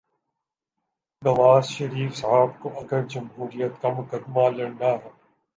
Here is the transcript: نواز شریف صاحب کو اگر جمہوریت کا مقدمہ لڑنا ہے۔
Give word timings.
نواز 1.21 1.63
شریف 1.67 2.15
صاحب 2.15 2.59
کو 2.59 2.69
اگر 2.79 3.05
جمہوریت 3.07 3.81
کا 3.81 3.89
مقدمہ 3.89 4.49
لڑنا 4.49 4.91
ہے۔ 4.95 5.09